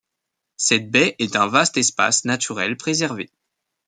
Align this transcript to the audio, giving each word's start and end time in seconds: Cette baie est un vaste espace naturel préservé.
Cette 0.57 0.89
baie 0.89 1.15
est 1.19 1.35
un 1.35 1.45
vaste 1.45 1.77
espace 1.77 2.25
naturel 2.25 2.75
préservé. 2.75 3.29